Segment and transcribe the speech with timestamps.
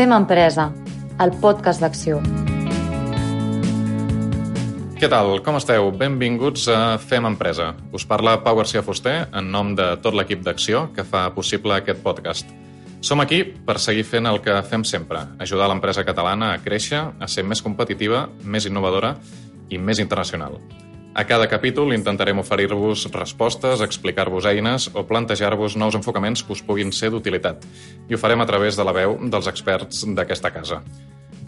[0.00, 0.70] Fem Empresa,
[1.20, 2.22] el podcast d'acció.
[4.96, 5.34] Què tal?
[5.44, 5.90] Com esteu?
[5.92, 7.74] Benvinguts a Fem Empresa.
[7.92, 12.00] Us parla Pau García Fuster en nom de tot l'equip d'acció que fa possible aquest
[12.00, 12.48] podcast.
[13.04, 17.28] Som aquí per seguir fent el que fem sempre, ajudar l'empresa catalana a créixer, a
[17.28, 19.18] ser més competitiva, més innovadora
[19.68, 20.56] i més internacional.
[21.10, 26.92] A cada capítol intentarem oferir-vos respostes, explicar-vos eines o plantejar-vos nous enfocaments que us puguin
[26.94, 27.66] ser d'utilitat.
[28.06, 30.78] I ho farem a través de la veu dels experts d'aquesta casa.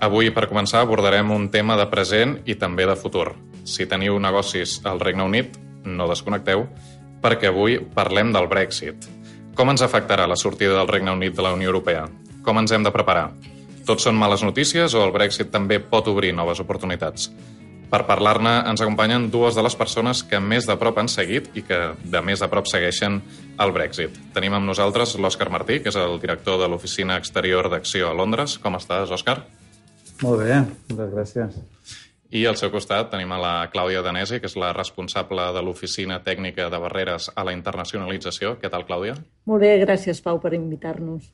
[0.03, 3.37] Avui, per començar, abordarem un tema de present i també de futur.
[3.63, 5.55] Si teniu negocis al Regne Unit,
[5.87, 6.67] no desconnecteu,
[7.23, 9.07] perquè avui parlem del Brexit.
[9.55, 12.09] Com ens afectarà la sortida del Regne Unit de la Unió Europea?
[12.43, 13.31] Com ens hem de preparar?
[13.87, 17.31] Tots són males notícies o el Brexit també pot obrir noves oportunitats?
[17.93, 21.61] Per parlar-ne ens acompanyen dues de les persones que més de prop han seguit i
[21.67, 21.81] que
[22.15, 23.19] de més de prop segueixen
[23.61, 24.17] el Brexit.
[24.33, 28.57] Tenim amb nosaltres l'Òscar Martí, que és el director de l'Oficina Exterior d'Acció a Londres.
[28.65, 29.43] Com estàs, Òscar?
[30.23, 31.61] Molt bé, moltes gràcies.
[32.33, 36.23] I al seu costat tenim a la Clàudia Danesi, que és la responsable de l'Oficina
[36.25, 38.57] Tècnica de Barreres a la Internacionalització.
[38.63, 39.19] Què tal, Clàudia?
[39.45, 41.29] Molt bé, gràcies, Pau, per invitar-nos.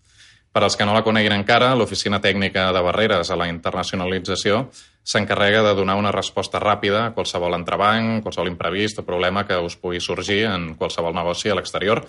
[0.50, 4.64] Per als que no la coneguin encara, l'Oficina Tècnica de Barreres a la Internacionalització
[5.08, 9.78] s'encarrega de donar una resposta ràpida a qualsevol entrebanc, qualsevol imprevist o problema que us
[9.80, 12.02] pugui sorgir en qualsevol negoci a l'exterior.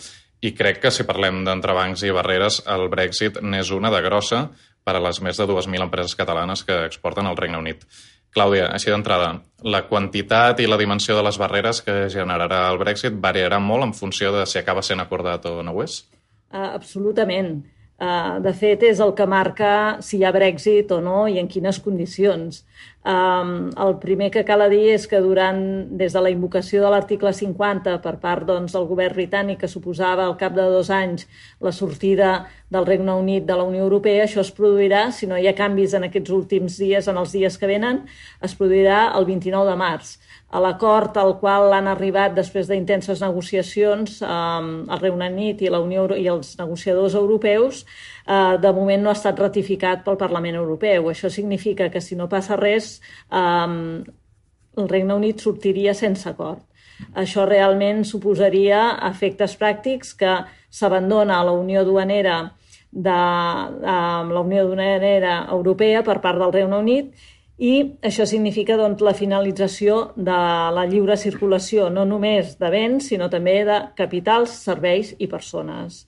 [0.44, 4.50] I crec que si parlem d'entrebancs i barreres, el Brexit n'és una de grossa
[4.84, 7.88] per a les més de 2.000 empreses catalanes que exporten al Regne Unit.
[8.36, 9.32] Clàudia, així d'entrada,
[9.66, 13.96] la quantitat i la dimensió de les barreres que generarà el Brexit variarà molt en
[13.98, 16.04] funció de si acaba sent acordat o no ho és?
[16.52, 17.62] Uh, absolutament.
[18.00, 19.72] Uh, de fet, és el que marca
[20.06, 22.62] si hi ha Brexit o no i en quines condicions.
[23.08, 25.60] Um, el primer que cal dir és que durant,
[25.96, 30.26] des de la invocació de l'article 50 per part doncs, del govern britànic que suposava
[30.26, 31.24] al cap de dos anys
[31.64, 32.34] la sortida
[32.70, 35.96] del Regne Unit de la Unió Europea, això es produirà, si no hi ha canvis
[35.98, 38.04] en aquests últims dies, en els dies que venen,
[38.46, 40.18] es produirà el 29 de març
[40.50, 45.82] a l'acord al qual han arribat després d'intenses negociacions eh, el Regne Unit i, la
[45.84, 47.84] Unió i els negociadors europeus,
[48.26, 51.12] eh, de moment no ha estat ratificat pel Parlament Europeu.
[51.12, 52.98] Això significa que si no passa res,
[53.30, 53.68] eh,
[54.80, 56.66] el Regne Unit sortiria sense acord.
[57.16, 60.34] Això realment suposaria efectes pràctics que
[60.70, 62.40] s'abandona a la Unió Duanera
[62.92, 63.20] de,
[63.82, 63.98] de
[64.34, 67.28] la Unió Duanera Europea per part del Regne Unit
[67.60, 67.74] i
[68.08, 70.38] això significa doncs, la finalització de
[70.76, 76.06] la lliure circulació no només de béns, sinó també de capitals, serveis i persones.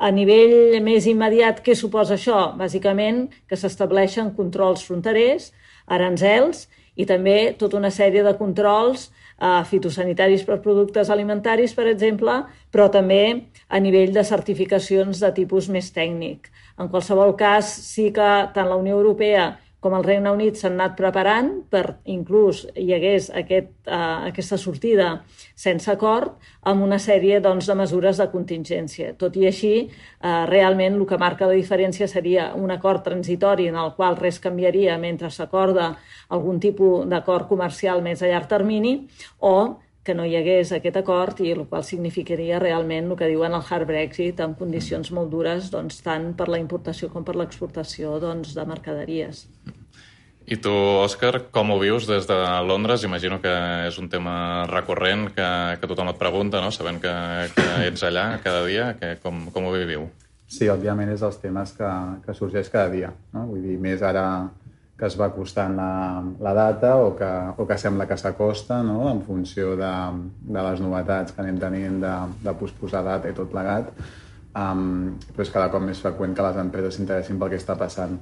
[0.00, 2.50] A nivell més immediat, què suposa això?
[2.56, 5.50] Bàsicament que s'estableixen controls fronterers,
[5.88, 6.66] aranzels
[6.96, 9.08] i també tota una sèrie de controls
[9.40, 12.36] eh, fitosanitaris per productes alimentaris, per exemple,
[12.70, 13.22] però també
[13.68, 16.50] a nivell de certificacions de tipus més tècnic.
[16.78, 19.50] En qualsevol cas, sí que tant la Unió Europea
[19.80, 25.08] com el Regne Unit s'han anat preparant per inclús hi hagués aquest, uh, aquesta sortida
[25.56, 26.36] sense acord
[26.68, 29.14] amb una sèrie doncs, de mesures de contingència.
[29.20, 33.78] Tot i així, uh, realment el que marca la diferència seria un acord transitori en
[33.80, 35.94] el qual res canviaria mentre s'acorda
[36.28, 38.98] algun tipus d'acord comercial més a llarg termini
[39.40, 43.52] o que no hi hagués aquest acord i el qual significaria realment el que diuen
[43.56, 48.16] el hard Brexit en condicions molt dures doncs, tant per la importació com per l'exportació
[48.22, 49.44] doncs, de mercaderies.
[50.50, 53.04] I tu, Òscar, com ho vius des de Londres?
[53.06, 53.52] Imagino que
[53.86, 56.72] és un tema recurrent que, que tothom et pregunta, no?
[56.74, 57.12] sabent que,
[57.54, 58.88] que ets allà cada dia.
[58.98, 60.08] Que, com, com ho viviu?
[60.50, 61.90] Sí, òbviament és els temes que,
[62.24, 63.12] que sorgeix cada dia.
[63.36, 63.44] No?
[63.52, 64.24] Vull dir, més ara
[65.00, 65.92] que es va acostant la,
[66.44, 69.06] la data o que, o que sembla que s'acosta no?
[69.08, 69.92] en funció de,
[70.44, 72.12] de les novetats que anem tenint de,
[72.44, 73.88] de posposar data i tot plegat,
[74.60, 78.18] um, però és cada cop més freqüent que les empreses s'interessin pel que està passant.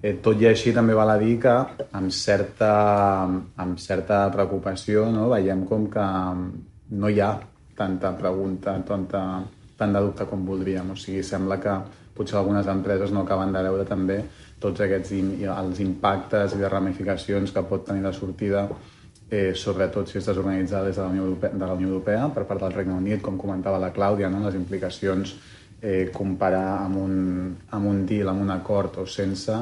[0.00, 1.56] Eh, tot i així també val a dir que
[1.98, 2.74] amb certa,
[3.26, 5.26] amb certa preocupació no?
[5.34, 6.04] veiem com que
[6.94, 7.32] no hi ha
[7.76, 9.24] tanta pregunta, tanta,
[9.76, 10.94] tant de dubte com voldríem.
[10.94, 11.74] O sigui, sembla que
[12.14, 14.20] potser algunes empreses no acaben de veure també
[14.60, 18.66] tots aquests els impactes i les ramificacions que pot tenir la sortida
[19.30, 22.44] eh, sobretot si estàs organitzada des de la, Unió Europea, de la Unió Europea per
[22.48, 24.42] part del Regne Unit, com comentava la Clàudia, no?
[24.44, 25.36] les implicacions
[25.80, 27.14] eh, comparar amb un,
[27.70, 29.54] amb un deal, amb un acord o sense,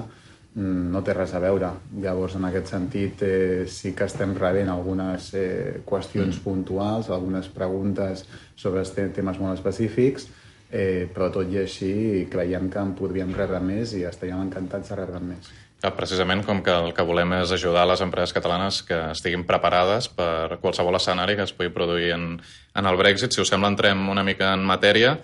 [0.55, 1.71] mm, no té res a veure.
[2.01, 6.45] Llavors, en aquest sentit, eh, sí que estem rebent algunes eh, qüestions mm.
[6.45, 8.25] puntuals, algunes preguntes
[8.57, 8.83] sobre
[9.15, 10.31] temes molt específics,
[10.71, 15.01] eh, però tot i així creiem que en podríem rebre més i estaríem encantats de
[15.01, 15.51] rebre més.
[15.79, 20.09] Ja, precisament com que el que volem és ajudar les empreses catalanes que estiguin preparades
[20.11, 22.33] per qualsevol escenari que es pugui produir en,
[22.75, 23.31] en el Brexit.
[23.31, 25.15] Si us sembla, entrem una mica en matèria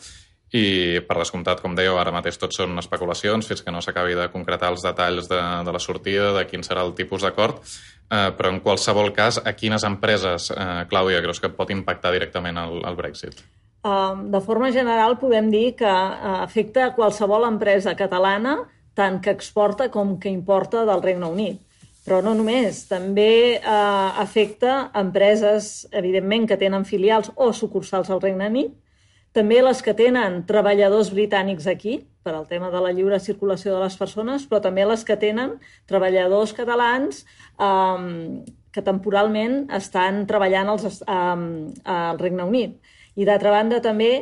[0.55, 4.29] i, per descomptat, com dèieu, ara mateix tot són especulacions fins que no s'acabi de
[4.31, 7.59] concretar els detalls de, de la sortida, de quin serà el tipus d'acord,
[8.07, 12.63] eh, però en qualsevol cas, a quines empreses, eh, Clàudia, creus que pot impactar directament
[12.63, 13.43] el, el Brexit?
[13.85, 18.63] De forma general podem dir que uh, afecta a qualsevol empresa catalana,
[18.97, 21.61] tant que exporta com que importa del Regne Unit.
[22.05, 28.51] Però no només, també eh, afecta empreses, evidentment, que tenen filials o sucursals al Regne
[28.53, 28.75] Unit,
[29.35, 33.81] també les que tenen treballadors britànics aquí, per al tema de la lliure circulació de
[33.83, 35.57] les persones, però també les que tenen
[35.91, 37.25] treballadors catalans
[37.59, 41.39] eh, que temporalment estan treballant als, eh,
[41.97, 42.77] al Regne Unit.
[43.15, 44.13] I d'altra banda també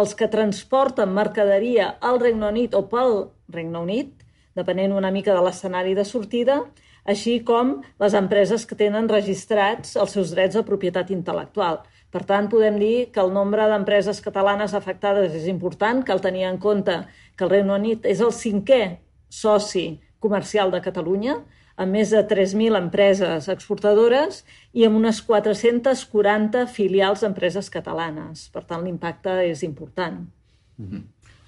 [0.00, 4.12] els que transporten mercaderia al Regne Unit o pel Regne Unit,
[4.58, 6.60] depenent una mica de l'escenari de sortida,
[7.04, 11.80] així com les empreses que tenen registrats els seus drets de propietat intel·lectual.
[12.10, 16.58] Per tant, podem dir que el nombre d'empreses catalanes afectades és important, cal tenir en
[16.58, 16.96] compte
[17.36, 18.82] que el Regne Unit és el cinquè
[19.30, 21.38] soci comercial de Catalunya,
[21.80, 24.42] amb més de 3.000 empreses exportadores
[24.76, 28.48] i amb unes 440 filials d'empreses catalanes.
[28.52, 30.20] Per tant, l'impacte és important.
[30.76, 31.02] Mm -hmm.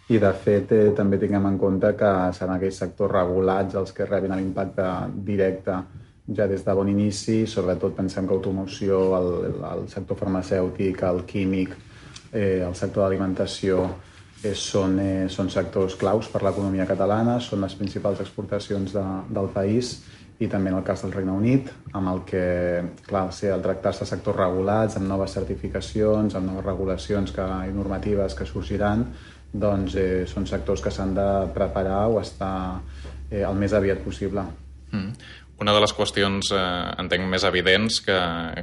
[0.08, 4.04] I, de fet, eh, també tinguem en compte que seran aquells sectors regulats els que
[4.04, 4.86] rebin l'impacte
[5.24, 5.76] directe
[6.36, 11.76] ja des de bon inici, sobretot pensem que automoció, el, el sector farmacèutic, el químic,
[12.32, 13.82] eh, el sector d'alimentació
[14.42, 19.48] eh, són, eh, són sectors claus per l'economia catalana, són les principals exportacions de, del
[19.54, 20.00] país
[20.42, 22.46] i també en el cas del Regne Unit, amb el que,
[23.06, 28.34] clar, sí, al tractar-se sectors regulats, amb noves certificacions, amb noves regulacions que, i normatives
[28.38, 29.06] que sorgiran,
[29.52, 32.80] doncs eh, són sectors que s'han de preparar o estar
[33.30, 34.44] eh, el més aviat possible.
[34.90, 35.14] Mm.
[35.62, 36.68] Una de les qüestions, eh,
[36.98, 38.20] entenc, més evidents que,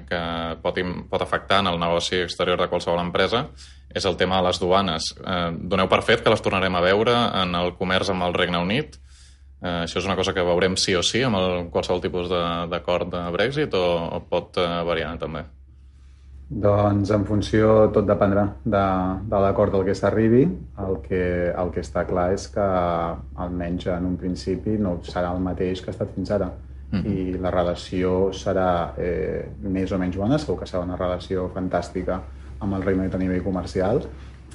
[0.10, 0.22] que
[0.64, 0.80] pot,
[1.12, 3.46] pot afectar en el negoci exterior de qualsevol empresa
[3.96, 5.14] és el tema de les duanes.
[5.22, 8.60] Eh, doneu per fet que les tornarem a veure en el comerç amb el Regne
[8.66, 9.00] Unit?
[9.62, 13.10] Eh, això és una cosa que veurem sí o sí amb el, qualsevol tipus d'acord
[13.10, 15.44] de, de Brexit o, o pot eh, variar també?
[16.50, 18.86] Doncs en funció, tot dependrà de,
[19.30, 20.48] de l'acord del que s'arribi.
[20.82, 21.22] El, que,
[21.52, 22.66] el que està clar és que
[23.46, 26.50] almenys en un principi no serà el mateix que ha estat fins ara
[26.92, 27.06] -huh.
[27.06, 32.20] i la relació serà eh, més o menys bona, segur que serà una relació fantàstica
[32.60, 34.02] amb el Regne Unit a nivell comercial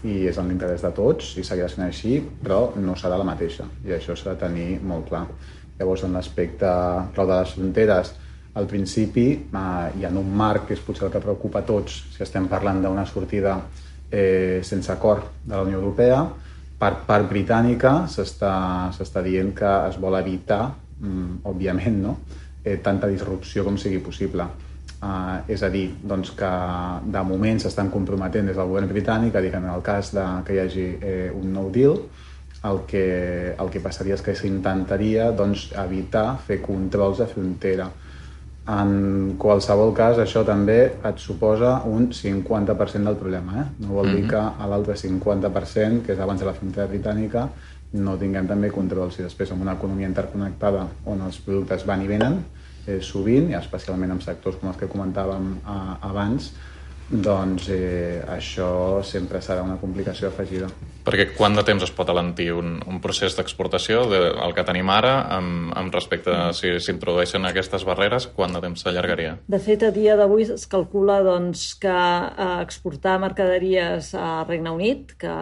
[0.05, 3.67] i és en l'interès de tots i seguirà sent així, però no serà la mateixa
[3.87, 5.25] i això s'ha de tenir molt clar.
[5.79, 6.71] Llavors, en l'aspecte
[7.15, 8.12] clau de les fronteres,
[8.55, 11.97] al principi eh, hi ha un marc que és potser el que preocupa a tots
[12.15, 13.56] si estem parlant d'una sortida
[14.11, 16.21] eh, sense acord de la Unió Europea.
[16.79, 20.62] Per part britànica s'està dient que es vol evitar
[21.01, 22.17] mm, òbviament, no?
[22.62, 24.47] eh, tanta disrupció com sigui possible.
[25.05, 26.51] Uh, és a dir, doncs que
[27.12, 30.23] de moment s'estan comprometent des del govern britànic a dir que en el cas de,
[30.47, 31.99] que hi hagi eh, un nou deal
[32.65, 33.03] el que,
[33.61, 37.91] el que passaria és que s'intentaria doncs, evitar fer controls de frontera.
[38.73, 43.59] En qualsevol cas, això també et suposa un 50% del problema.
[43.61, 43.67] Eh?
[43.85, 44.17] No vol mm -hmm.
[44.17, 44.31] dir mhm.
[44.31, 47.49] que a l'altre 50%, que és abans de la frontera britànica,
[47.93, 49.19] no tinguem també controls.
[49.19, 52.45] I després, amb una economia interconnectada on els productes van i venen,
[52.86, 55.76] eh, sovint, especialment en sectors com els que comentàvem eh,
[56.10, 56.52] abans,
[57.11, 60.70] doncs eh, això sempre serà una complicació afegida.
[61.05, 65.19] Perquè quant de temps es pot alentir un, un procés d'exportació del que tenim ara
[65.37, 69.34] amb, amb respecte a si s'introdueixen aquestes barreres, quant de temps s'allargaria?
[69.53, 75.13] De fet, a dia d'avui es calcula doncs, que eh, exportar mercaderies a Regne Unit,
[75.20, 75.34] que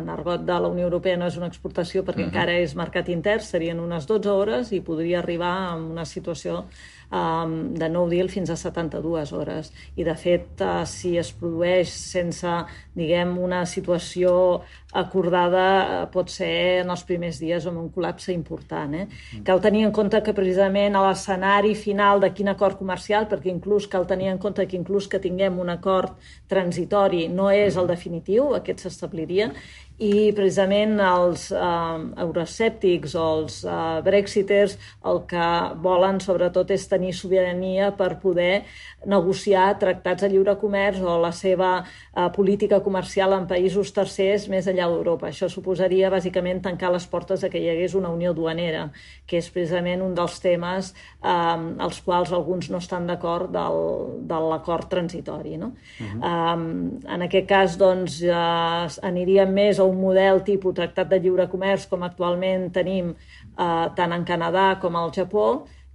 [0.00, 2.30] en argot de la Unió Europea no és una exportació perquè uh.
[2.30, 2.32] -huh.
[2.32, 6.64] encara és mercat intern, serien unes 12 hores i podria arribar a una situació
[7.10, 9.72] um, de no deal fins a 72 hores.
[9.96, 12.50] I, de fet, uh, si es produeix sense,
[12.96, 14.62] diguem, una situació
[14.96, 18.94] acordada, uh, pot ser en els primers dies amb un col·lapse important.
[18.94, 19.06] Eh?
[19.06, 19.44] Mm.
[19.46, 23.88] Cal tenir en compte que precisament a l'escenari final de quin acord comercial, perquè inclús
[23.90, 26.16] cal tenir en compte que inclús que tinguem un acord
[26.50, 29.50] transitori no és el definitiu, aquest s'establiria,
[30.00, 34.78] i precisament els eh, euroscèptics o els eh, brexiters
[35.10, 35.48] el que
[35.84, 38.62] volen sobretot és tenir sobirania per poder
[39.04, 44.70] negociar tractats de lliure comerç o la seva eh, política comercial en països tercers més
[44.72, 45.28] enllà d'Europa.
[45.28, 48.86] Això suposaria bàsicament tancar les portes de que hi hagués una unió duanera,
[49.28, 54.88] que és precisament un dels temes eh, als quals alguns no estan d'acord de l'acord
[54.88, 55.58] transitori.
[55.60, 55.74] No?
[56.00, 56.24] Uh -huh.
[56.24, 61.48] eh, en aquest cas, doncs, eh, aniríem més a un model tipus tractat de lliure
[61.52, 65.46] comerç com actualment tenim eh, tant en Canadà com al Japó,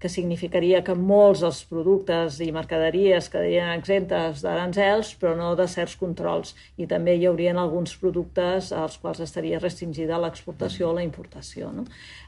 [0.05, 5.95] que significaria que molts dels productes i mercaderies quedarien exemptes d'aranzels, però no de certs
[5.97, 6.51] controls.
[6.77, 11.71] I també hi haurien alguns productes als quals estaria restringida l'exportació o la importació.
[11.73, 11.87] No?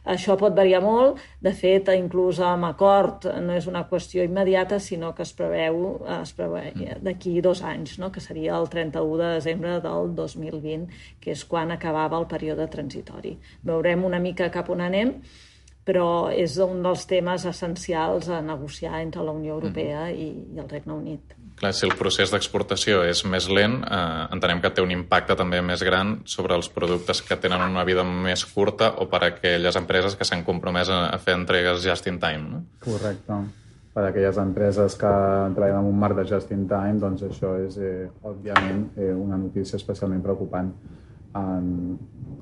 [0.09, 1.21] Això pot variar molt.
[1.43, 6.33] De fet, inclús amb acord no és una qüestió immediata, sinó que es preveu, es
[6.33, 8.09] preveu d'aquí dos anys, no?
[8.09, 10.87] que seria el 31 de desembre del 2020,
[11.21, 13.37] que és quan acabava el període transitori.
[13.61, 15.19] Veurem una mica cap on anem,
[15.87, 20.67] però és un dels temes essencials a negociar entre la Unió Europea i, i el
[20.67, 21.37] Regne Unit.
[21.57, 25.61] Clar, si el procés d'exportació és més lent, eh, entenem que té un impacte també
[25.65, 29.79] més gran sobre els productes que tenen una vida més curta o per a aquelles
[29.79, 32.51] empreses que s'han compromès a fer entregues just in time.
[32.51, 32.61] No?
[32.83, 33.39] Correcte.
[33.95, 35.15] Per a aquelles empreses que
[35.55, 39.39] treballen en un marc de just in time, doncs això és, eh, òbviament, eh, una
[39.39, 40.75] notícia especialment preocupant
[41.37, 41.97] en,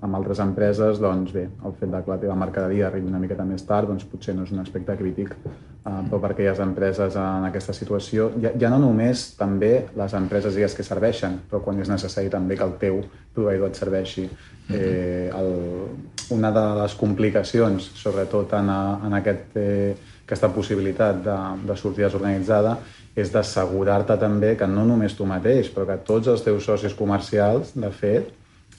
[0.06, 3.46] amb altres empreses, doncs bé, el fet de que la teva mercaderia arribi una miqueta
[3.48, 7.48] més tard doncs potser no és un aspecte crític, eh, però per aquelles empreses en
[7.50, 11.92] aquesta situació, ja, ja no només també les empreses digues, que serveixen, però quan és
[11.92, 13.00] necessari també que el teu
[13.36, 14.28] proveïdor et serveixi.
[14.74, 15.52] Eh, el,
[16.34, 18.70] una de les complicacions, sobretot en,
[19.08, 22.78] en aquest, eh, aquesta possibilitat de, de sortida desorganitzada,
[23.16, 27.72] és d'assegurar-te també que no només tu mateix, però que tots els teus socis comercials,
[27.80, 28.34] de fet,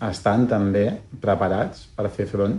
[0.05, 0.89] estan també
[1.21, 2.59] preparats per fer front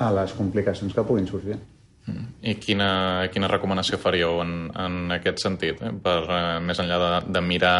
[0.00, 1.58] a les complicacions que puguin sorgir.
[2.06, 2.30] Mm.
[2.52, 2.92] I quina,
[3.32, 5.82] quina recomanació faríeu en, en aquest sentit?
[5.82, 5.92] Eh?
[6.02, 7.76] Per, eh, més enllà de, de mirar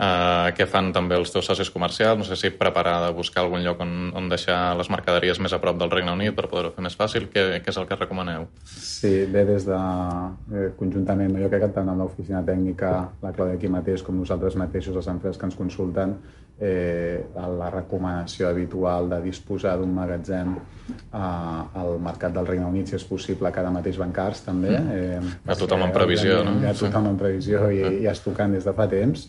[0.00, 3.64] eh, què fan també els teus socis comercials, no sé si preparar de buscar algun
[3.64, 6.84] lloc on, on deixar les mercaderies més a prop del Regne Unit per poder-ho fer
[6.86, 8.48] més fàcil, què, què és el que recomaneu?
[8.70, 13.58] Sí, bé, des de eh, conjuntament, jo crec que tant amb l'oficina tècnica, la Clàudia
[13.60, 16.16] aquí mateix, com nosaltres mateixos, les empreses que ens consulten,
[16.60, 22.98] eh, la recomanació habitual de disposar d'un magatzem eh, al mercat del Regne Unit, si
[22.98, 24.76] és possible, que ara mateix van cars, també.
[24.76, 24.98] Mm.
[24.98, 26.58] Eh, ja tothom en previsió, no?
[26.64, 29.26] Ja tothom en previsió i, i estocant des de fa temps.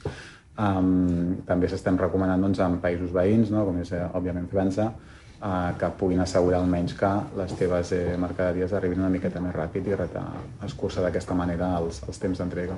[0.62, 3.64] Um, també s'estem recomanant doncs, en països veïns, no?
[3.66, 8.76] com és, eh, òbviament, França, uh, que puguin assegurar almenys que les teves eh, mercaderies
[8.76, 10.28] arribin una miqueta més ràpid i retar,
[10.68, 12.78] escurçar d'aquesta manera els, els temps d'entrega.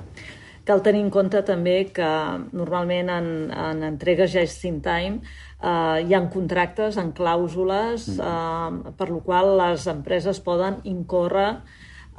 [0.64, 2.10] Cal tenir en compte també que
[2.56, 8.20] normalment en, en entregues just in time eh, hi ha contractes, en clàusules, mm.
[8.88, 11.50] eh, per lo qual les empreses poden incórrer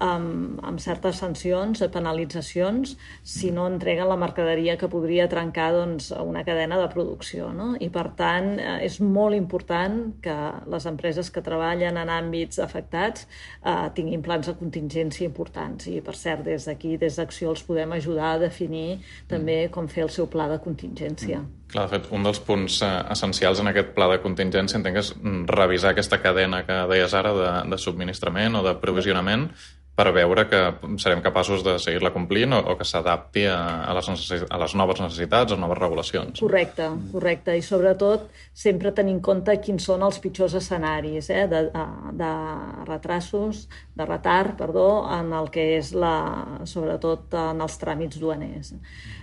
[0.01, 6.43] amb, amb certes sancions, penalitzacions, si no entreguen la mercaderia que podria trencar doncs, una
[6.47, 7.51] cadena de producció.
[7.55, 7.73] No?
[7.79, 10.37] I, per tant, eh, és molt important que
[10.71, 13.27] les empreses que treballen en àmbits afectats
[13.63, 15.87] eh, tinguin plans de contingència importants.
[15.91, 19.75] I, per cert, des d'aquí, des d'Acció, els podem ajudar a definir també mm.
[19.75, 21.39] com fer el seu pla de contingència.
[21.39, 21.61] Mm.
[21.71, 25.15] Clar, de fet, un dels punts eh, essencials en aquest pla de contingència entenc és
[25.15, 29.49] mm, revisar aquesta cadena que deies ara de, de subministrament o de provisionament
[29.95, 30.59] per veure que
[30.99, 34.99] serem capaços de seguir-la complint o, o que s'adapti a, a, les a les noves
[34.99, 36.41] necessitats o noves regulacions.
[36.43, 37.55] Correcte, correcte.
[37.55, 41.63] I sobretot sempre tenir en compte quins són els pitjors escenaris eh, de,
[42.19, 42.31] de,
[42.89, 46.15] retrasos, de retard, perdó, en el que és la,
[46.67, 48.75] sobretot en els tràmits duaners.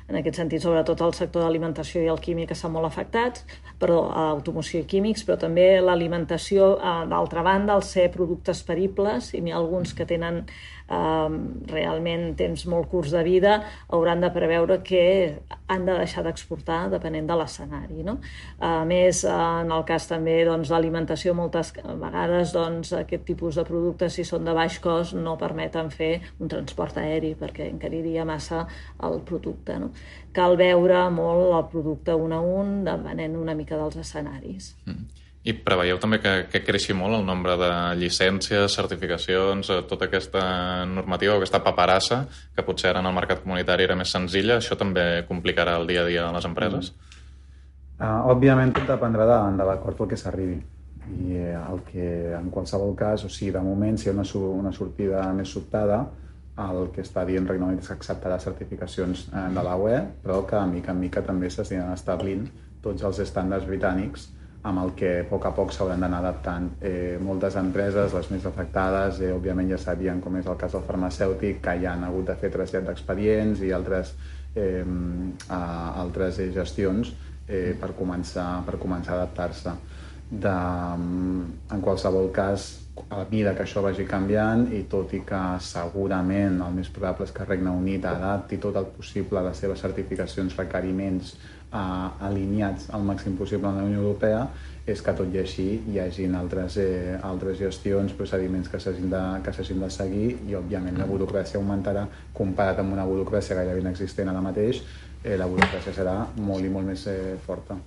[0.09, 3.45] En aquest sentit, sobretot el sector d'alimentació i el químic estan molt afectats,
[3.81, 9.41] perdó, automoció i químics, però també l'alimentació, eh, d'altra banda, al ser productes peribles, i
[9.45, 10.43] n'hi ha alguns que tenen
[11.73, 13.55] realment temps molt curts de vida,
[13.89, 15.05] hauran de preveure que
[15.69, 18.03] han de deixar d'exportar depenent de l'escenari.
[18.05, 18.19] No?
[18.61, 24.19] A més, en el cas també doncs, d'alimentació, moltes vegades doncs, aquest tipus de productes,
[24.19, 28.67] si són de baix cost, no permeten fer un transport aeri perquè encariria massa
[29.03, 29.79] el producte.
[29.81, 29.93] No?
[30.37, 34.75] Cal veure molt el producte un a un, depenent una mica dels escenaris.
[34.87, 35.12] Mm.
[35.43, 40.43] I preveieu també que, que creixi molt el nombre de llicències, certificacions, eh, tota aquesta
[40.87, 42.21] normativa aquesta paperassa
[42.55, 46.05] que potser ara en el mercat comunitari era més senzilla, això també complicarà el dia
[46.05, 46.93] a dia de les empreses?
[47.99, 50.61] Uh, òbviament tot dependrà de, de l'acord al que s'arribi
[51.11, 52.07] i eh, el que
[52.39, 56.05] en qualsevol cas, o sigui, de moment si hi ha una, una sortida més sobtada,
[56.63, 60.43] el que està dient Regne Unit és que acceptarà certificacions eh, de la UE, però
[60.47, 62.47] que mica en mica també s'estan establint
[62.85, 64.29] tots els estàndards britànics
[64.63, 66.69] amb el que a poc a poc s'hauran d'anar adaptant.
[66.81, 70.85] Eh, moltes empreses, les més afectades, eh, òbviament ja sabien com és el cas del
[70.87, 74.15] farmacèutic, que ja han hagut de fer trasllat d'expedients i altres,
[74.55, 74.85] eh,
[75.49, 75.63] a,
[76.05, 77.11] altres eh, gestions
[77.49, 79.77] eh, per començar, per començar a adaptar-se.
[80.33, 82.63] de, en qualsevol cas,
[83.11, 87.33] a mesura que això vagi canviant i tot i que segurament el més probable és
[87.37, 91.35] que Regne Unit adapti tot el possible a les seves certificacions, requeriments
[91.73, 94.47] eh, alineats al màxim possible amb la Unió Europea,
[94.87, 99.23] és que tot i així hi hagin altres, eh, altres gestions, procediments que s'hagin de,
[99.45, 104.41] que de seguir i òbviament la burocràcia augmentarà comparat amb una burocràcia gairebé inexistent ara
[104.41, 104.83] mateix,
[105.23, 107.79] eh, la burocràcia serà molt i molt més eh, forta.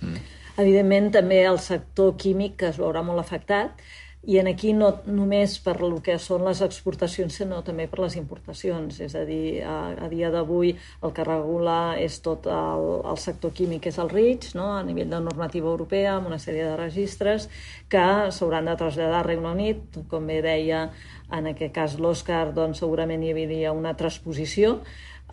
[0.00, 0.20] Mm.
[0.60, 3.78] Evidentment també el sector químic que es veurà molt afectat
[4.22, 8.16] i en aquí no només per el que són les exportacions, sinó també per les
[8.20, 8.98] importacions.
[9.00, 13.54] És a dir, a, a dia d'avui el que regula és tot el, el sector
[13.56, 14.68] químic, és el REACH, no?
[14.76, 17.48] a nivell de normativa europea, amb una sèrie de registres
[17.88, 20.00] que s'hauran de traslladar al Regne Unit.
[20.12, 20.90] Com bé deia,
[21.32, 24.82] en aquest cas l'Òscar, doncs segurament hi havia una transposició,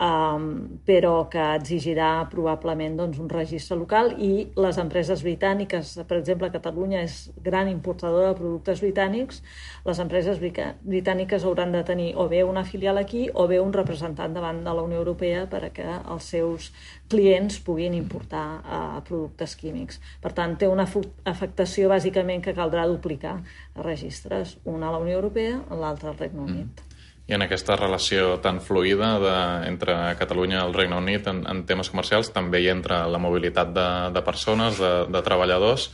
[0.00, 6.50] um, però que exigirà probablement doncs, un registre local i les empreses britàniques, per exemple,
[6.54, 9.42] Catalunya és gran importadora de productes britànics,
[9.86, 14.34] les empreses britàniques hauran de tenir o bé una filial aquí o bé un representant
[14.34, 16.72] davant de la Unió Europea per a que els seus
[17.08, 20.02] clients puguin importar uh, productes químics.
[20.22, 20.86] Per tant, té una
[21.24, 23.38] afectació bàsicament que caldrà duplicar
[23.82, 26.68] registres, una a la Unió Europea, l'altra al Regne Unit.
[26.68, 26.87] Mm
[27.28, 29.32] i en aquesta relació tan fluida de,
[29.68, 33.74] entre Catalunya i el Regne Unit en, en temes comercials també hi entra la mobilitat
[33.76, 35.90] de, de persones, de, de treballadors.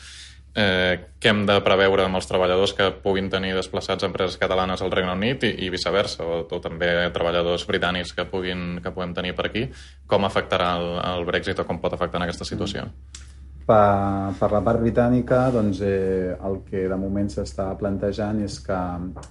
[0.55, 4.95] Eh, què hem de preveure amb els treballadors que puguin tenir desplaçats empreses catalanes al
[4.95, 9.35] Regne Unit i, i viceversa, o, o també treballadors britànics que, puguin, que puguem tenir
[9.35, 9.67] per aquí?
[10.07, 12.87] Com afectarà el, el Brexit o com pot afectar en aquesta situació?
[12.87, 13.34] Mm.
[13.65, 18.81] Per, per la part britànica, doncs, eh, el que de moment s'està plantejant és que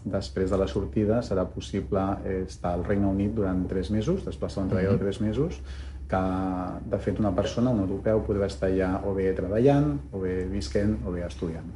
[0.09, 4.63] després de la sortida serà possible eh, estar al Regne Unit durant tres mesos, desplaçar
[4.63, 5.59] un treballador de tres mesos,
[6.09, 6.21] que
[6.89, 10.95] de fet una persona, un europeu, podrà estar allà o bé treballant, o bé visquent,
[11.05, 11.69] o bé estudiant.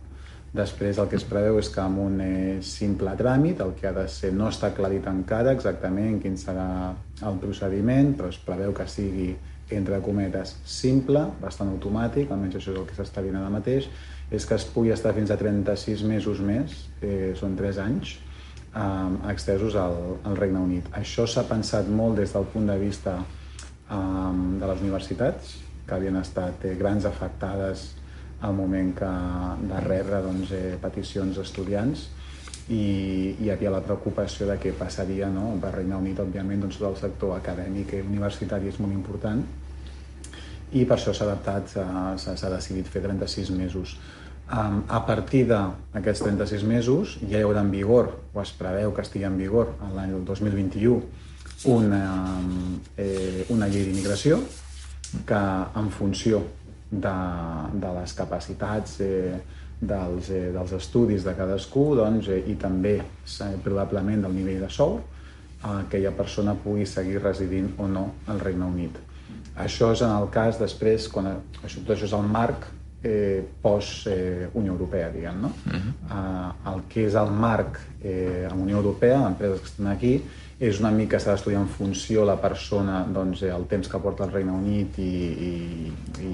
[0.58, 3.94] Després el que es preveu és que amb un eh, simple tràmit, el que ha
[3.94, 6.68] de ser no està aclarit encara exactament quin serà
[7.22, 9.30] el procediment, però es preveu que sigui
[9.74, 13.90] entre cometes, simple, bastant automàtic, almenys això és el que s'està dient ara mateix,
[14.32, 18.18] és que es pugui estar fins a 36 mesos més, eh, són 3 anys,
[18.74, 20.90] eh, extesos al, al Regne Unit.
[20.96, 25.58] Això s'ha pensat molt des del punt de vista eh, de les universitats,
[25.88, 27.90] que havien estat eh, grans afectades
[28.42, 29.10] al moment que
[29.68, 32.08] de rebre doncs, eh, peticions d'estudiants
[32.74, 35.54] i hi havia la preocupació de què passaria no?
[35.62, 39.46] per Regne Unit, òbviament, doncs, tot el sector acadèmic i universitari és molt important
[40.76, 41.78] i per això s'ha adaptat,
[42.20, 43.96] s'ha decidit fer 36 mesos.
[44.48, 49.04] Um, a partir d'aquests 36 mesos ja hi haurà en vigor, o es preveu que
[49.04, 51.02] estigui en vigor l'any 2021,
[51.72, 52.04] una,
[52.96, 54.40] eh, una llei d'immigració
[55.28, 55.42] que
[55.82, 56.44] en funció
[56.92, 57.16] de,
[57.74, 59.40] de les capacitats eh,
[59.82, 64.70] dels, eh, dels estudis de cadascú doncs, eh, i també eh, probablement del nivell de
[64.70, 68.98] sou, eh, aquella persona pugui seguir residint o no al Regne Unit.
[69.58, 71.32] Això és en el cas després, quan
[71.64, 72.68] això, tot això és el marc
[73.04, 75.48] eh, post-Unió eh, Europea, diguem, no?
[75.48, 75.94] Uh -huh.
[76.10, 80.22] eh, el que és el marc eh, a la Unió Europea, empreses que estan aquí,
[80.60, 84.32] és una mica s'ha d'estudiar en funció la persona, doncs, el temps que porta al
[84.32, 86.32] Regne Unit i, i, i,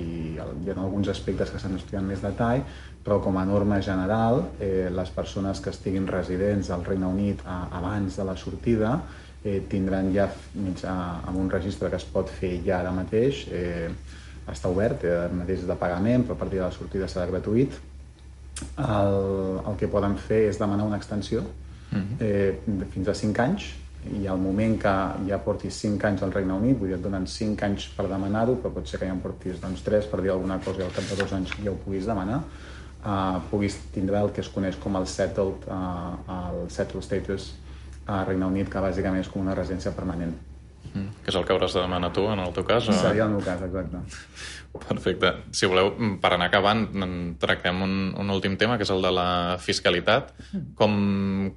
[0.65, 2.63] i en alguns aspectes que s'han estudiat més detall,
[3.03, 7.67] però com a norma general, eh, les persones que estiguin residents al Regne Unit a,
[7.79, 8.95] abans de la sortida
[9.43, 10.93] eh, tindran ja mitjà,
[11.27, 13.89] amb un registre que es pot fer ja ara mateix, eh,
[14.47, 17.75] està obert, eh, mateix de pagament, però a partir de la sortida serà gratuït.
[18.79, 19.15] El,
[19.67, 21.41] el que poden fer és demanar una extensió
[21.91, 22.19] mhm.
[22.21, 23.71] eh, fins a 5 anys
[24.11, 24.93] i al moment que
[25.29, 28.57] ja portis 5 anys al Regne Unit, vull dir, et donen 5 anys per demanar-ho,
[28.59, 30.95] però pot ser que ja en portis doncs, 3 per dir alguna cosa i al
[30.95, 32.41] cap de 2 anys ja ho puguis demanar,
[33.03, 37.51] uh, puguis tindre el que es coneix com el settled, uh, el settled status
[38.07, 40.33] a Regne Unit, que bàsicament és com una residència permanent.
[40.93, 42.89] Mm, que és el que hauràs de demanar tu, en el teu cas?
[42.89, 42.93] O...
[42.97, 44.01] Seria el meu cas, exacte.
[44.73, 45.29] Perfecte.
[45.53, 46.83] Si voleu, per anar acabant,
[47.41, 49.27] tractem un, un últim tema, que és el de la
[49.61, 50.33] fiscalitat.
[50.79, 50.95] Com,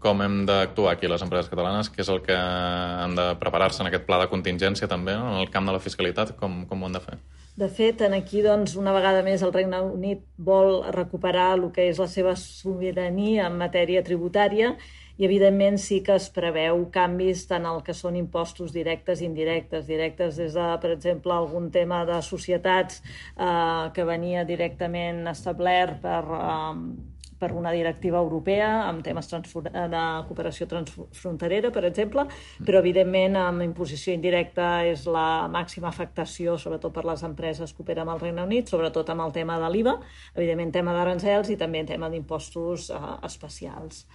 [0.00, 1.88] com hem d'actuar aquí les empreses catalanes?
[1.92, 5.32] Què és el que han de preparar-se en aquest pla de contingència també, no?
[5.32, 6.36] en el camp de la fiscalitat?
[6.40, 7.18] Com, com ho han de fer?
[7.56, 11.86] De fet, en aquí, doncs, una vegada més, el Regne Unit vol recuperar el que
[11.88, 14.74] és la seva sobirania en matèria tributària
[15.16, 19.86] i evidentment sí que es preveu canvis tant el que són impostos directes i indirectes.
[19.88, 26.22] Directes des de, per exemple, algun tema de societats eh, que venia directament establert per,
[26.36, 32.26] eh, per una directiva europea amb temes de cooperació transfronterera, per exemple,
[32.64, 38.08] però evidentment amb imposició indirecta és la màxima afectació, sobretot per les empreses que operen
[38.08, 39.98] al Regne Unit, sobretot amb el tema de l'IVA,
[40.34, 44.06] evidentment tema d'aranzels i també tema d'impostos eh, especials.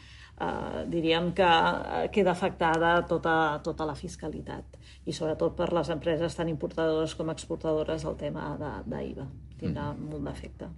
[0.42, 6.38] Eh, diríem que eh, queda afectada tota, tota la fiscalitat i sobretot per les empreses
[6.38, 8.54] tan importadores com exportadores el tema
[8.86, 9.28] d'IVA.
[9.60, 10.10] Tindrà mm.
[10.10, 10.72] molt d'efecte.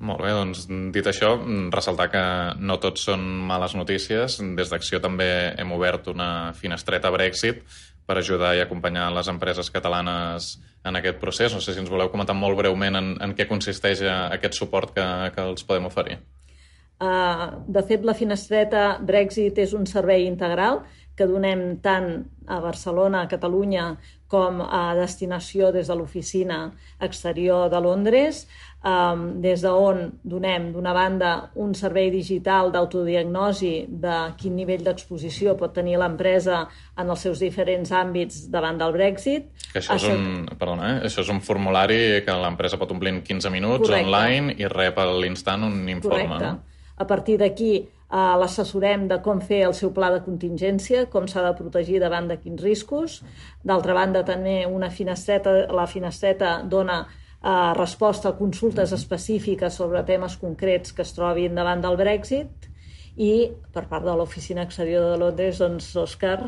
[0.00, 1.36] Molt bé, doncs dit això,
[1.70, 2.22] ressaltar que
[2.58, 4.40] no tots són males notícies.
[4.56, 5.28] Des d'Acció també
[5.58, 7.62] hem obert una finestreta Brexit
[8.06, 11.54] per ajudar i acompanyar les empreses catalanes en aquest procés.
[11.54, 15.06] No sé si ens voleu comentar molt breument en, en què consisteix aquest suport que,
[15.34, 16.18] que els podem oferir.
[17.02, 20.84] Uh, de fet, la finestreta Brexit és un servei integral
[21.18, 22.12] que donem tant
[22.46, 23.88] a Barcelona, a Catalunya,
[24.32, 26.64] com a destinació des de l'oficina
[27.04, 28.46] exterior de Londres,
[28.80, 35.74] um, des d'on donem, d'una banda, un servei digital d'autodiagnosi de quin nivell d'exposició pot
[35.76, 36.64] tenir l'empresa
[36.96, 39.50] en els seus diferents àmbits davant del Brexit.
[39.72, 40.98] Que això, és un, perdona, eh?
[41.10, 44.08] això és un formulari que l'empresa pot omplir en 15 minuts Correcte.
[44.08, 46.24] online i rep a l'instant un informe.
[46.24, 46.54] Correcte.
[46.56, 46.80] No?
[47.02, 47.74] A partir d'aquí
[48.12, 52.28] eh, l'assessorem de com fer el seu pla de contingència, com s'ha de protegir davant
[52.28, 53.20] de quins riscos.
[53.64, 60.36] D'altra banda, també una finestreta, la finestreta dona eh, resposta a consultes específiques sobre temes
[60.36, 62.70] concrets que es trobin davant del Brexit.
[63.16, 63.32] I
[63.72, 66.38] per part de l'Oficina Exterior de Londres, doncs, Òscar,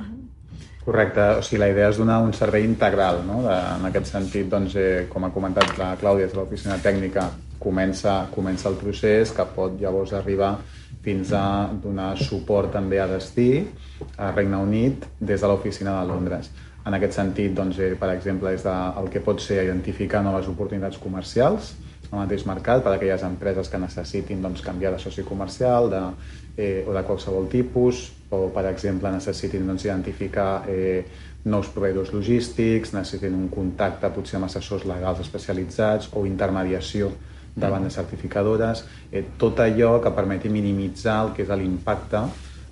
[0.85, 3.39] Correcte, o sigui, la idea és donar un servei integral, no?
[3.47, 7.25] De, en aquest sentit, doncs, eh, com ha comentat la Clàudia de l'oficina tècnica,
[7.57, 10.59] comença, comença el procés que pot llavors arribar
[11.05, 13.65] fins a donar suport també a destí,
[14.17, 16.51] a Regne Unit, des de l'oficina de Londres.
[16.85, 20.49] En aquest sentit, doncs, eh, per exemple, és de, el que pot ser identificar noves
[20.49, 21.75] oportunitats comercials
[22.11, 26.03] al mateix mercat per a aquelles empreses que necessitin doncs, canviar de soci comercial de,
[26.57, 31.05] eh, o de qualsevol tipus, o, per exemple, necessitin doncs, identificar eh,
[31.45, 37.13] nous proveïdors logístics, necessitin un contacte potser amb assessors legals especialitzats o intermediació
[37.55, 42.25] de certificadores, eh, tot allò que permeti minimitzar el que és l'impacte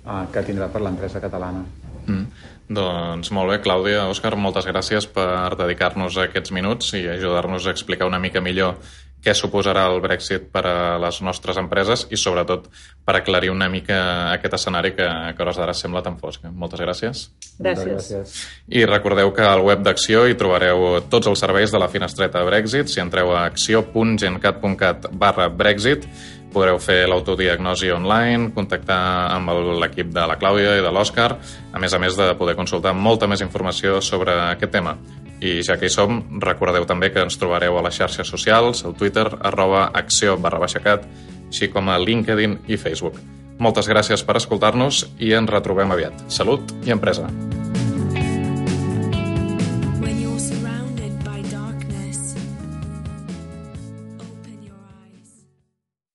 [0.05, 1.63] eh, que tindrà per l'empresa catalana.
[2.07, 2.25] Mm.
[2.73, 8.07] Doncs molt bé, Clàudia, Òscar, moltes gràcies per dedicar-nos aquests minuts i ajudar-nos a explicar
[8.07, 8.75] una mica millor
[9.23, 12.67] què suposarà el Brexit per a les nostres empreses i, sobretot,
[13.05, 13.97] per aclarir una mica
[14.33, 16.43] aquest escenari que, que a hores d'ara sembla tan fosc.
[16.51, 17.25] Moltes gràcies.
[17.57, 17.89] Gràcies.
[17.93, 18.35] gràcies.
[18.67, 22.91] I recordeu que al web d'Acció hi trobareu tots els serveis de la finestreta Brexit.
[22.91, 26.07] Si entreu a acció.gencat.cat barra Brexit
[26.53, 29.01] podreu fer l'autodiagnosi online, contactar
[29.33, 29.49] amb
[29.81, 31.31] l'equip de la Clàudia i de l'Òscar,
[31.73, 34.95] a més a més de poder consultar molta més informació sobre aquest tema.
[35.43, 38.95] I ja que hi som, recordeu també que ens trobareu a les xarxes socials, al
[38.95, 41.03] Twitter, arroba acció barra baixacat,
[41.49, 43.19] així com a LinkedIn i Facebook.
[43.59, 46.25] Moltes gràcies per escoltar-nos i ens retrobem aviat.
[46.31, 47.27] Salut i empresa!